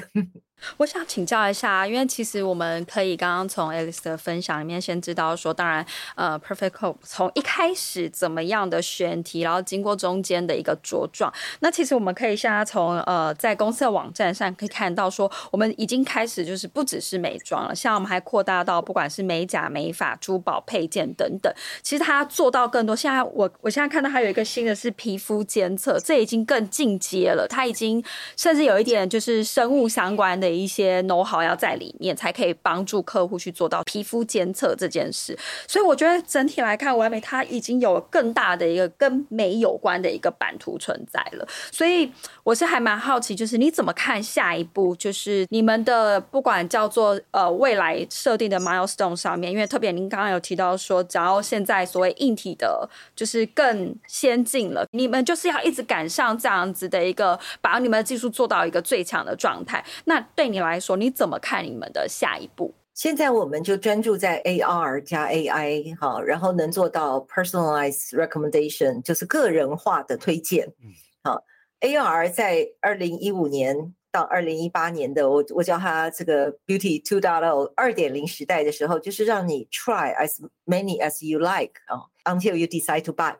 [0.77, 11.31] 我想请教一下，因为其实我们可以刚刚从 Alice 的分享里面先知道说，当然，呃，Perfect Corp 从一开始怎么样的选题，然后经过中间的一个茁壮。
[11.61, 21.51] 那其实我们可以现在从呃在公司的网站上可以看到说，我们已经开始就是不只是美妆了，像我们还扩大到不管是美甲、美发、珠宝配件等等。
[21.81, 22.95] 其实它做到更多。
[22.95, 28.03] 现在我我现在看到还有一个新的是皮肤监测，这已经更进阶了，它已经
[28.37, 30.50] 甚至有一点就是生物相关的。
[30.53, 35.37] 一些 know how 要在里面，才可以帮助客户去做到皮肤监测这件事。
[35.67, 41.47] 所以我觉得整体来看，完美它已经有更大的一个跟美有关的一个版图存在了。
[41.71, 42.11] 所以
[42.43, 44.95] 我是还蛮好奇，就是你怎么看下一步？
[44.95, 59.83] 就是你们的不管叫做呃未来设定的 milestone 上面，因为特别您刚刚有提到说，只要现在所谓硬体的，就是更先进了，你们就是要一直赶上这样子的一个，把你们的技术做到一个最强的状态。
[60.05, 62.73] 那你来说，你怎么看你们的下一步？
[62.93, 70.67] 现在我们就专注在 AR 加 AI 哈，然后能做到 personalized recommendation，就是个人化的推荐。
[71.23, 71.41] 好
[71.79, 83.35] ，AR 在二零一五年到二零一八年的我我叫它这个 Beauty 2.0二点零时代的时候，就是让你 try as many as you like 啊，until you decide to buy。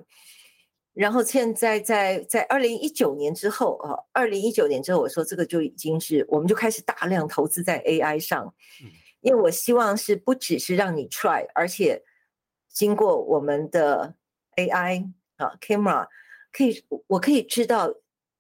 [0.94, 8.54] 然后现在在在二零一九年之后啊，二零一九年之后，我说这个就已经是，我们就开始大量投资在 AI 上，
[9.22, 12.04] 因为我希望是不只是让你 try，而且
[12.68, 14.16] 经过我们的
[14.58, 16.08] AI 啊 camera，
[16.52, 17.94] 可以我可以知道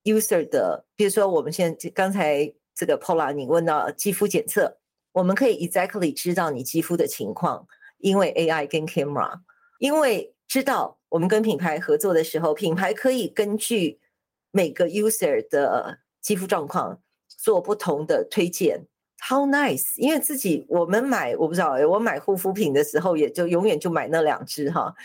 [0.04, 4.78] user 的，比如说我们现在刚才这个 Paula 你问到肌肤检测，
[5.14, 7.66] 我们可以 exactly 知道你肌肤的情况，
[8.00, 9.40] 因为 AI 跟 camera，
[9.80, 10.98] 因为知道。
[11.12, 14.00] 我们跟品牌合作的时候，品牌可以根据
[14.52, 18.88] 每个 user 的肌肤状况做不同的推荐。
[19.30, 19.94] How nice！
[19.98, 24.96] 因为自己我们买，我不知道，我买护肤品的时候，也就永远就买那两支哈。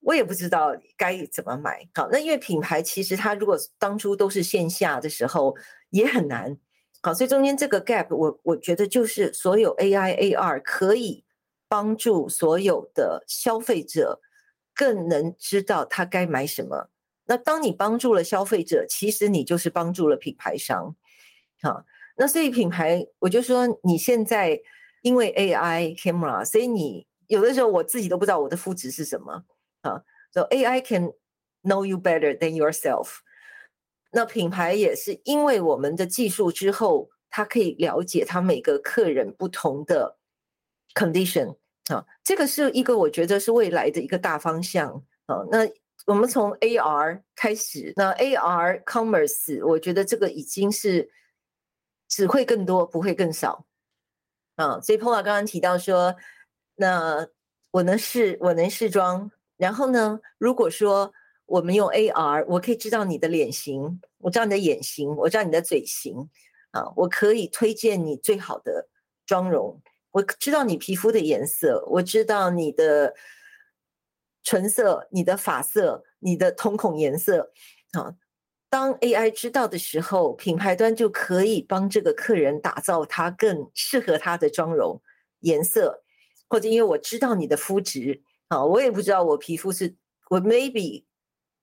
[0.00, 1.88] 我也不知道该怎么买。
[1.94, 5.56] 好，那因为品牌其实它如果当初都是线下的时候
[5.88, 6.58] 也很难。
[7.02, 11.24] 好，所以中间这个 gap，我我觉得就是所有 AI AR 可以
[11.68, 14.20] 帮助所有的消费者。
[14.74, 16.90] 更能知道他该买什么。
[17.26, 20.96] 那当你帮助了消费者，其实你就是帮助了品牌商。
[21.62, 21.84] 好，
[22.16, 24.60] 那所以品牌，我就说你现在
[25.02, 29.44] 因为 AI camera，所以你有的时候我自己都不知道我的肤质是什么
[29.82, 30.02] 啊。
[30.32, 31.12] So AI can
[31.62, 33.18] know you better than yourself。
[34.10, 40.18] 那品牌也是因为我们的技术之后，他可以了解他每个客人不同的
[40.94, 41.56] condition。
[41.88, 44.88] 啊，这个是一个我觉得是未来的一个大方向
[45.26, 45.36] 啊。
[45.50, 45.68] 那
[46.06, 51.10] 我们从 AR 开始，那 AR commerce，我觉得这个已经是
[52.08, 53.66] 只会更多，不会更少
[54.56, 54.80] 啊。
[54.80, 56.14] 所以 Paula 刚刚提到说，
[56.76, 57.26] 那
[57.72, 61.12] 我能试，我能试妆，然后呢，如果说
[61.46, 66.28] 我们用 AR，我可以知道你的脸型，我知道你的眼型，我知道你的嘴型
[66.70, 68.88] 啊，我可以推荐你最好的
[69.26, 69.82] 妆容。
[70.12, 73.14] 我知道你皮肤的颜色，我知道你的
[74.42, 77.52] 唇色、你的发色、你的瞳孔颜色。
[77.92, 78.14] 啊，
[78.68, 85.00] 当 AI 知道的时候，品牌端就可以帮这个客人打造他更适合他的妆容
[85.40, 86.02] 颜色，
[86.48, 89.94] 或者因为我知道你的肤质，啊，我也不知道我皮肤是
[90.28, 91.04] 我 maybe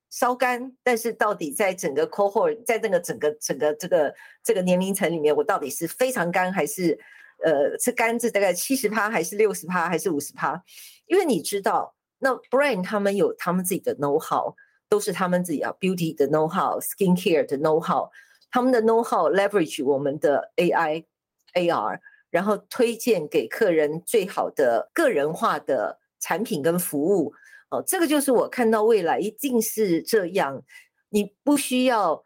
[0.10, 7.00] 稍干，但是到底在整个 cohort，在这个整个整个这个这个年龄层里面，我到底是非常干还是？
[7.44, 10.62] 呃，是杆子大概七十趴还是六十趴还是五十趴？
[11.08, 14.54] 因为你知道，那 bran 他们有他们自己的 know how，
[14.90, 18.10] 都是他们自己啊 beauty 的 know how，skin care 的 know how，
[18.52, 21.06] 他们的 know how leverage 我们的 AI
[21.54, 22.00] AR，
[22.30, 27.34] 然后推荐给客人最好的个人化的产品跟服务。
[27.70, 30.64] 哦，这个就是我看到未来一定是这样，
[31.10, 32.24] 你不需要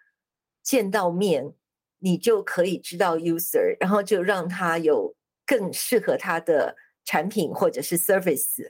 [0.63, 1.53] 见到面。
[2.03, 8.69] 你就可以知道 user，然后就让他有更适合他的产品或者是 service，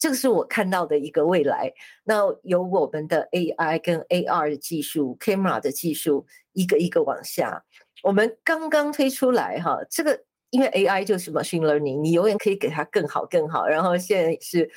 [0.00, 1.72] 这个是我看到的一个未来。
[2.02, 7.64] 那有我们的 AI 跟 AR 的技术，camera 的技术，一个一个往下。
[8.02, 13.68] 我们刚刚推出来哈，这个因为 AI 就是 machine learning，你永远可以给它更好更好。
[13.68, 14.68] 然后现在是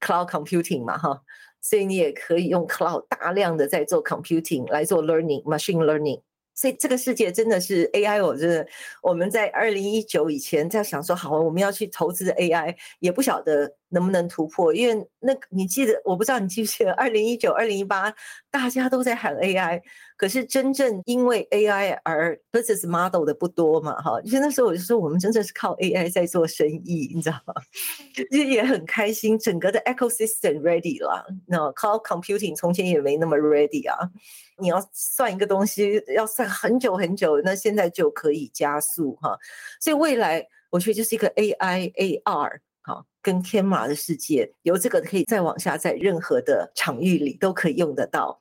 [0.00, 1.20] cloud computing 嘛哈，
[1.60, 6.22] 所以你也可以用 cloud 大量的在做 computing 来做 learning，machine learning。
[6.56, 8.66] 所以这个世界真的是 AI，我真的
[9.02, 18.12] 我们在二零一九以前在想说，好，我们要去投资 AI，也不晓得能不能突破，因为那你记得，我不知道你记不记得，二零一九、二零一八
[18.50, 19.80] 大家都在喊 AI，
[20.16, 27.54] 可是真正因为 AI 而 business model 的不多嘛，哈，就那时候我就说，我们真的是靠 AI 在做生意，你知道吗？
[28.30, 34.10] 就也很开心，整个的 ecosystem ready 了，那 cloud computing 从前也没那么 ready 啊。
[34.58, 39.38] 你要算一个东西，要算很久很久，那现在就可以加速哈。
[39.78, 48.40] 所以未来我觉得就是一个 AI AR 哈，跟 camera 的世界，由这个可以再往下，在任何的场域里都可以用得到。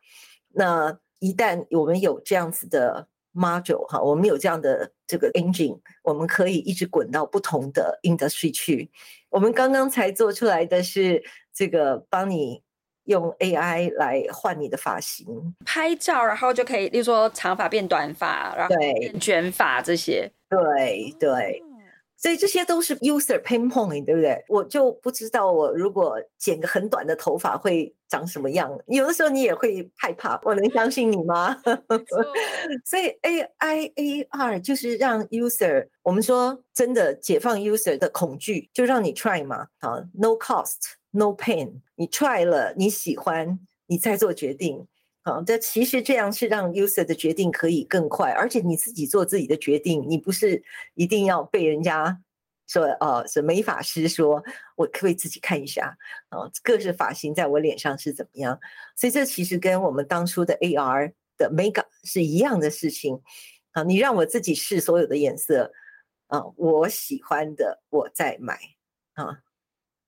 [0.53, 8.91] 那一旦我们有这样子的 module 哈，我们有这样的这个 engine，我们可以一直滚到不同的 industry 去。
[9.29, 12.63] 我们刚刚才做出来的是这个帮你。
[13.05, 15.27] 用 AI 来换你的发型，
[15.63, 20.27] 拍照，然后就可以，例如说长发变短发，然后变卷发这些。
[20.49, 21.61] 对对，
[22.17, 24.43] 所以这些都是 user pain point，对不对？
[24.47, 28.71] 我就不知道我如果剪个很短的头发会长什么样。
[28.87, 31.61] 有的时候你也会害怕，我能相信你吗？
[32.85, 40.77] 所以 AI AR 就是让 user，我们说真的解放 user 的恐惧，就让你 try 嘛，啊，no cost。
[41.17, 44.85] No pain，你 try 了，你喜欢，你再做决定。
[45.25, 52.21] 好，这其实这样是让 user 的决定可以更快，而且你自己做自己的决定，你不是一定要被人家
[52.67, 54.43] 说，呃，是美法师说，
[54.75, 55.97] 我可不可以自己看一下，
[56.29, 58.59] 啊，各式发型在我脸上是怎么样？
[58.95, 63.19] 所以这其实跟我们当初的 AR 的 Mega 是一样的事情。
[63.71, 65.73] 啊，你让我自己试所有的颜色，
[66.27, 68.59] 啊，我喜欢的我再买，
[69.15, 69.44] 啊。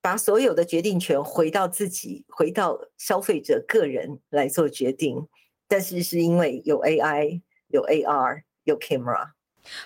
[0.02, 5.28] 把所有的决定权回到自己，回到消费者个人来做决定，
[5.68, 9.37] 但是是因为有 AI、有 AR、有 camera。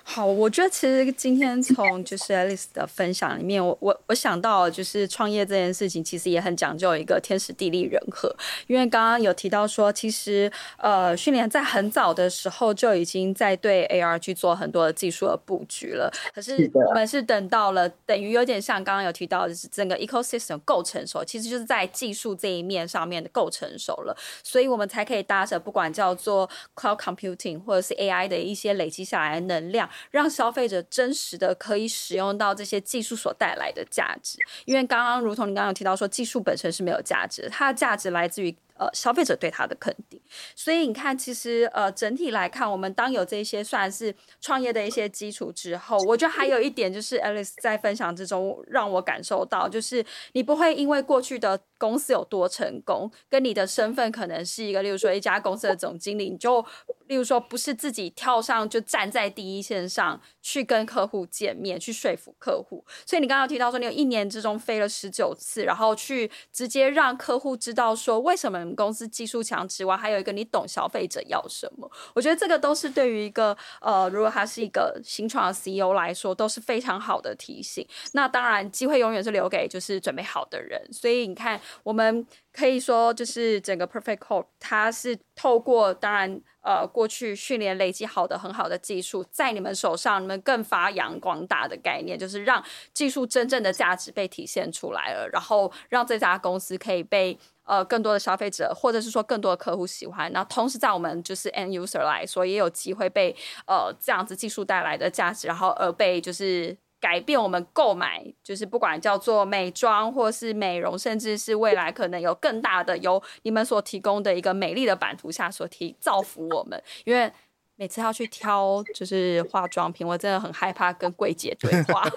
[0.04, 8.34] 好，我觉得其实今天从就是 Alice 的分享里面，我我我想到就是创业这件事情，其实也很讲究一个天时地利人和。
[8.68, 16.12] 因为刚刚有提到说，其实呃，训练在很早的时候就已经在对 AR 去做很多的技术的布局了。
[16.34, 29.71] 可是我们是等到了，等于有点像刚刚有提到就是整个 ecosystem 够成熟，其实就是在技术这一面上面的够成熟了，所以我们才可以搭着不管叫做 cloud computing 或者是 AI 的一些累积下来的能力。
[29.72, 40.20] 量让消费者真实的可以使用到这些技术所带来的价值，因为刚刚如同你刚刚有提到说，技术本身是没有价值，它的价值来自于呃消费者对他的肯定。
[40.56, 50.04] 所以你看，其实呃，整体来看，我们当有这些算是创业的一些基础之后，我觉得还有一点就是 Alice 在分享之中让我感受到，就是
[50.34, 56.66] 你不会因为过去的公司有多成功，跟你的身份可能是一个，例如说一家公司的总经理，你就。
[57.08, 62.86] 例如说，不是自己跳上就站在第一线上去跟客户见面，去说服客户。
[63.06, 71.90] 所以你刚刚提到说，你有一年之中飞了十九次，然后去直接让客户知道说，为什么公司技术强之外，还有一个你懂消费者要什么。
[72.14, 77.88] 我觉得这个都是对于一个呃，如果他是一个新创的 CEO 来说，都是非常好的提醒。
[78.14, 80.82] 那当然，机会永远是留给就是准备好的人。
[80.92, 82.26] 所以你看，我们。
[82.54, 103.36] 可以说，就是整个 Perfect Corp，它是透过当然呃过去训练累积好的很好的技术，在你们手上，你们更发扬光大的概念，就是让技术真正的价值被体现出来了，然后让这家公司可以被呃更多的消费者或者是说更多的客户喜欢，然后同时在我们就是 End User 来说，也有机会被
[103.66, 106.78] 呃这样子技术带来的价值，然后而被就是。
[107.02, 116.82] 改变我们购买，就是不管叫做美妆或是美容，甚至是未来可能有更大的，由你们所提供的一个美丽的版图下所提造福我们。
[117.04, 117.30] 因为
[117.76, 122.08] 每次要去挑就是化妆品，我真的很害怕跟柜姐对话。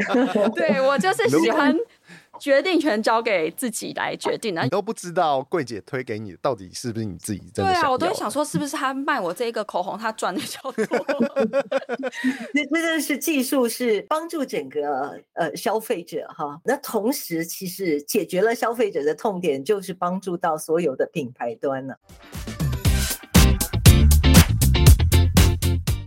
[0.56, 1.76] 对，我就是喜欢。
[2.38, 7.72] 决定权交给自己来决定，你都不知道柜姐推给你到底是不是你自己真的。
[7.72, 11.06] 对啊，我都会想说，是不是他卖我这个口红，他赚的比较多？
[12.54, 21.98] 那真的是技术是帮助整个呃消费者哈，那同时其实解决了消费者的痛点，就是帮助到所有的品牌端了。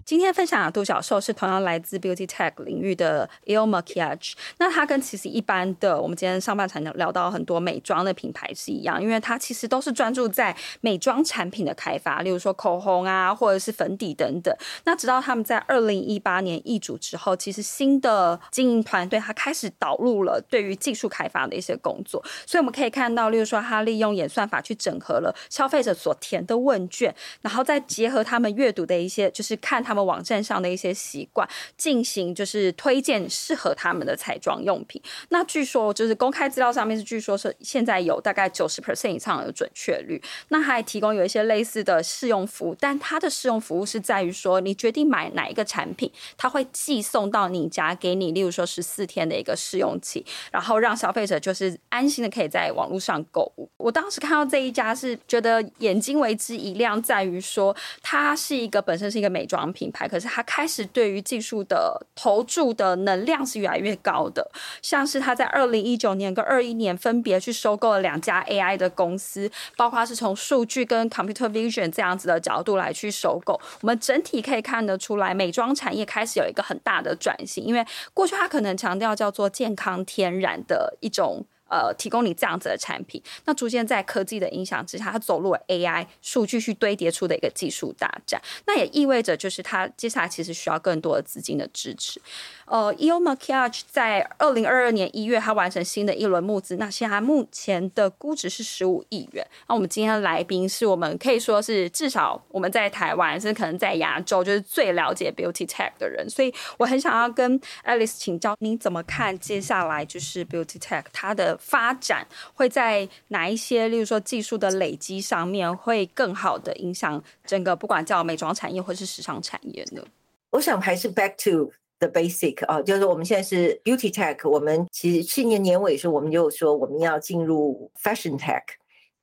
[0.06, 4.34] 今天分享的独角兽是同样来自 Beauty Tech 领域的 Il Makiage。
[4.58, 14.54] 那它跟其实一般的我们今天上半场聊到很多美妆的品牌是一样，因为它其实都是专注在美妆产品的开发，例如说口红啊，或者是粉底等等。
[14.84, 22.22] 那直到他们在二零一八年易主之后，其实新的经营团队它开始导入了对于技术开发的一些工作。
[22.46, 30.04] 所以我们可以看到，例如说它利用演算法去整合了消费者所填的问卷，然后再结合他们阅读的一些，就是看他他们。
[30.04, 35.02] 网站上的一些习惯，进行就是推荐适合他们的彩妆用品。
[35.30, 40.22] 那据说就是公开资料上面是据说是现在有大概九十 percent 以上的准确率。
[40.50, 53.70] 那还提供有一些类似的试用服务，但它的试用服务是在于说，你决定买哪一个产品，它会寄送到你家给你，例如说十四天的一个试用期，然后让消费者就是安心的可以在网络上购物。
[53.78, 59.83] 我当时看到这一家是觉得眼睛为之一亮，在于说它是一个本身是一个美妆品。
[59.84, 64.50] 品牌，可是他开始对于技术的投注的能量是越来越高的，
[64.82, 73.60] 像是他在二零一九年跟二一年分别去收购了两家 AI 的公司，包括是从数据跟 computer vision 这样子的角度来去收购。
[73.82, 81.46] 我们整体可以看得出来，美妆产业开始有一个很大的转型，因为过去他可能强调叫做健康天然的一种。
[81.74, 88.40] 呃，提供你这样子的产品，那逐渐在科技的影响之下，它走入了 AI 数据去堆叠出的一个技术大战。
[88.68, 92.22] 那也意味着，就是它接下来其实需要更多的资金的支持。
[92.66, 99.46] 呃，Il Makiage 在二零二二年一月，它完成新的一轮募资，那现在目前的估值是十五亿元。
[99.68, 111.58] 那我们今天的来宾是我们可以说是至少我们在台湾，甚至可能在亚洲就是最了解 Beauty Tech 的人，所以我很想要跟 Alice 请教，你怎么看接下来就是 Beauty Tech 它的？
[111.60, 120.04] 发展会在哪一些，例如说技术的累积上面，会更好的影响整个不管叫美妆产业或是时尚产业呢？
[120.52, 121.72] 我想还是 back to
[122.06, 128.64] the basic 啊，就是我们现在是 beauty tech，我们其实去年年尾时候，我们就说我们要进入 fashion tech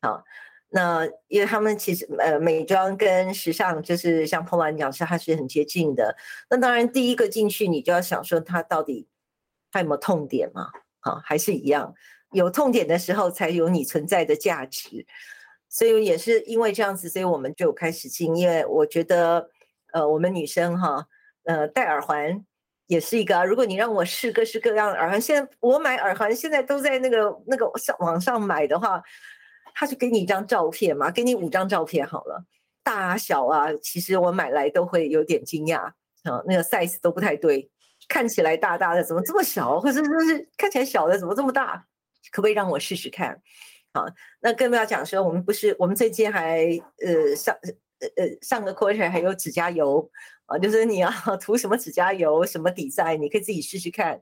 [0.00, 0.22] 啊。
[0.72, 6.16] 那因为他们其实呃美妆跟时尚就是像 Paula 讲是它是很接近的。
[6.48, 9.08] 那当然第一个进去你就要想说它到底
[9.72, 10.68] 它有没有痛点嘛？
[11.00, 11.92] 啊，还是一样。
[12.32, 15.04] 有痛点的时候，才有你存在的价值。
[15.68, 18.36] 所以也是因为这样子，所以我们就开始进。
[18.36, 19.50] 因为我觉得，
[19.92, 21.06] 呃，我们女生哈，
[21.44, 22.44] 呃，戴耳环
[22.90, 23.44] 也是一个啊。
[23.44, 29.00] 如果你让我试各式各样的耳环，现在我买耳环现在都在那个那个上网上买的话，
[29.72, 32.44] 他就给你一张照片嘛，给你五张照片好了，
[32.82, 35.78] 大小啊，其实我买来都会有点惊讶
[36.24, 37.70] 啊，那个 size 都不太对，
[38.08, 39.78] 看起来大大的，怎么这么小？
[39.78, 41.86] 或者说是看起来小的，怎么这么大？
[42.32, 43.40] 可不可以让我试试看？
[43.92, 44.04] 好，
[44.40, 46.66] 那更不要讲说，我们不是我们最近还
[47.04, 47.56] 呃上
[48.16, 50.10] 呃上个 quarter 还有指甲油
[50.46, 54.20] 啊，就是你要 涂什么指甲油，什么底彩，你可以自己试试看。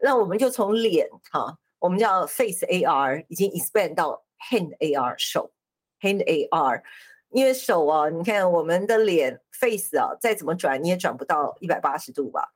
[0.00, 5.52] 那我们就从脸哈，我们叫 face AR 已经 expand 到 hand AR 手
[6.00, 6.82] hand AR。
[7.30, 12.48] 因为手啊，你看我们的脸 face 啊，再怎么转你也转不到一百八十度吧？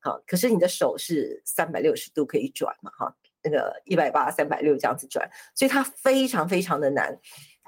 [0.00, 2.90] 好，可是你的手是三百六十度可以转嘛？
[2.98, 7.16] 哈，那个一百八、三百六这样子转，所以它非常非常的难。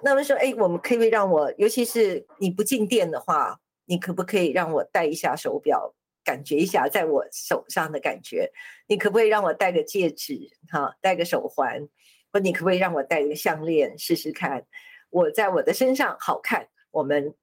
[0.03, 5.95] 那么说，哎，我们可不可以让我，尤其是你不进店的话，你可不可以让我戴一下手表，
[6.25, 8.51] 感觉一下在我手上的感觉？
[8.87, 10.39] 你可不可以让我戴个戒指，
[10.71, 11.89] 哈，戴个手环？
[12.33, 14.67] 或你可不可以让我戴一个项链试试看？
[15.11, 17.35] 我在我的身上好看，我们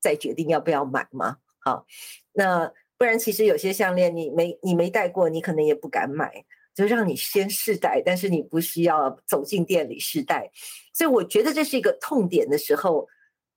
[0.00, 1.38] 再决定要不要买吗？
[1.58, 1.86] 好，
[2.32, 2.72] 那。
[2.98, 6.44] 不然，其实有些项链你没你没戴过，你可能也不敢买，
[6.78, 10.48] 就让你先试戴，但是你不需要走进店里试戴。
[10.94, 13.08] 所以我觉得这是一个痛点的时候，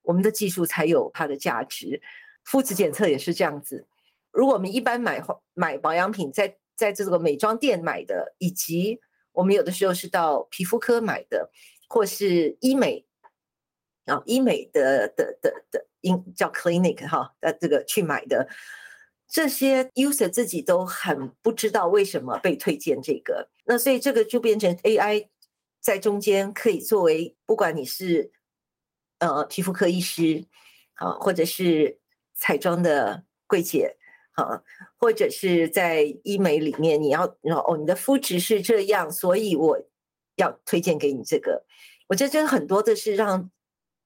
[0.01, 2.01] 我们的技术才有它的价值。
[2.43, 3.85] 肤质检测也是这样子。
[4.31, 8.99] 如果我们一般买买保养品在，在这个美妆店买的，以及
[9.33, 11.51] 我们有的时候是到皮肤科买的，
[11.87, 13.05] 或是医美
[14.05, 18.47] 啊医美的的的的，应叫 clinic 哈，呃这个去买的。
[19.31, 25.29] 这些 user 自己都很不知道为什么被推荐这个，那所以这个就变成 AI
[25.79, 28.29] 在中间可以作为，不管你是
[29.19, 30.43] 呃皮肤科医师
[30.95, 31.97] 啊，或者是
[32.35, 33.95] 彩妆的柜姐
[34.33, 34.63] 啊，
[34.97, 37.23] 或者是在医美里面，你要
[37.65, 39.79] 哦，你的肤质是这样，所以我
[40.35, 41.63] 要推荐给你这个。
[42.07, 43.49] 我觉得这很多的是让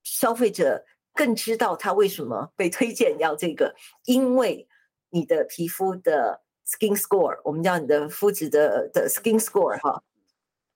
[0.04, 3.74] 消费者更知道他为什么被推荐要这个，
[4.04, 4.68] 因为。
[5.16, 10.04] 你的皮肤的 skin score，我们叫你的肤质的的 skin score 哈，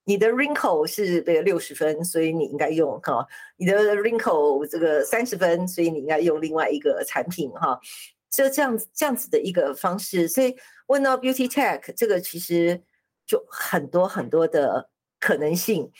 [0.05, 3.27] 你的 wrinkle 是这个六十分，所以你应该用哈，
[3.57, 7.77] 你的 wrinkle 这个三十分，所以你应该用另外一个产品哈，
[8.31, 10.55] 就这样子这样子的一个方式，所以
[10.87, 12.81] 问到 beauty tech 这个其实
[13.25, 15.91] 就很多很多的可能性，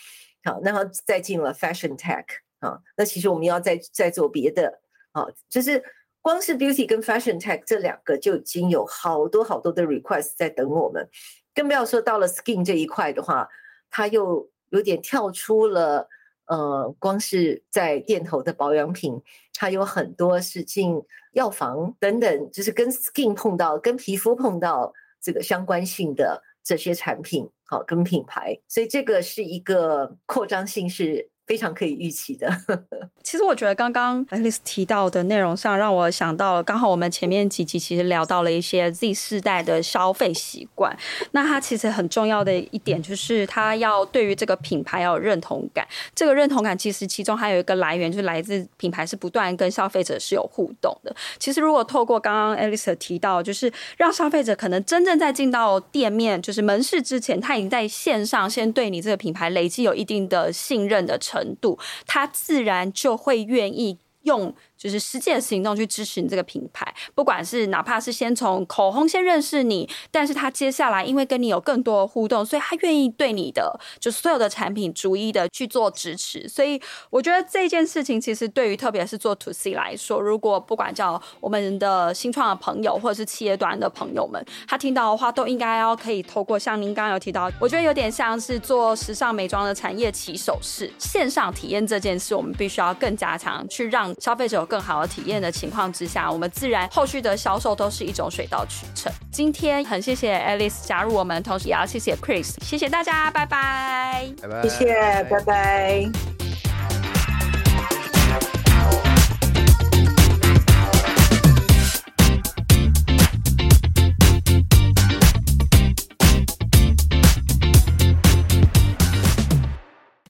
[0.45, 2.23] 好，然后再进了 fashion tech
[2.59, 4.79] 啊，那其实我们要再再做别的。
[5.11, 5.83] 啊，就是。
[6.21, 11.09] 光是 beauty 跟 fashion tech 这两个就已经有好多好多的 request 在等我们，
[11.55, 13.47] 更不要说到了 skin 这一块的话，
[13.89, 16.07] 它又有点跳出了，
[16.45, 19.21] 呃，光是在店头的保养品，
[19.53, 21.01] 它有很多是进
[21.31, 31.29] 药房等等，就是跟 skin 碰到、跟皮肤碰到这个相关性的这些产品，好，跟品牌，所以这个是一个扩张性是。
[31.49, 32.47] 非常可以预期的。
[33.23, 40.95] 其实我觉得刚刚 Alice 提到的内容上，让我想到刚好我们前面几集其实聊到了一些 Z 世代的消费习惯。
[41.31, 45.87] 那它其实很重要的一点就是，它要对于这个品牌要有认同感。
[46.13, 51.15] 这个认同感其实其中还有一个来源，就是来自品牌是不断跟消费者是有互动的。
[51.39, 64.53] 其实如果透过刚刚 Alice 提到，就是让消费者可能真正在进到店面，就是门市之前，他已经在线上先对你这个品牌累积有一定的信任的程程度，他自然就会愿意用。
[64.79, 76.47] 就是实际的行动去支持你这个品牌，不管是哪怕是先从口红先认识你，但是他接下来因为跟你有更多的互动，所以他愿意对你的就所有的产品逐一的去做支持。
[76.47, 94.65] 所以我觉得这件事情其实对于特别是做 To C 来说，如果不管叫我们的新创的朋友或者是企业端的朋友们，他听到的话都应该要可以透过像您刚刚有提到，我觉得有点像是做时尚美妆的产业起手式，线上体验这件事，我们必须要更加强，去让消费者。
[94.69, 99.11] 更好的体验的情况之下，我们自然后续的销售都是一种水到渠成。
[99.31, 106.68] 今天很谢谢 Alice 加入我们，同时也要谢谢 Chris，谢谢大家，拜拜，拜拜，谢谢，拜拜。